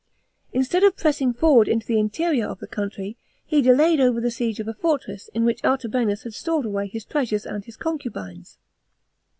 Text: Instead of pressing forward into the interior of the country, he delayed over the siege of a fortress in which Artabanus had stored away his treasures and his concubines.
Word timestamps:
Instead 0.51 0.83
of 0.83 0.97
pressing 0.97 1.31
forward 1.31 1.67
into 1.67 1.85
the 1.85 1.99
interior 1.99 2.47
of 2.47 2.57
the 2.57 2.65
country, 2.65 3.17
he 3.45 3.61
delayed 3.61 3.99
over 4.01 4.19
the 4.19 4.31
siege 4.31 4.59
of 4.59 4.67
a 4.67 4.73
fortress 4.73 5.27
in 5.35 5.45
which 5.45 5.63
Artabanus 5.63 6.23
had 6.23 6.33
stored 6.33 6.65
away 6.65 6.87
his 6.87 7.05
treasures 7.05 7.45
and 7.45 7.63
his 7.65 7.77
concubines. 7.77 8.57